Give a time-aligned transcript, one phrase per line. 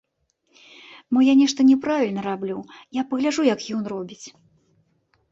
[1.15, 2.57] Мо я нешта няправільна раблю,
[2.99, 4.25] я пагляджу як ён робіць.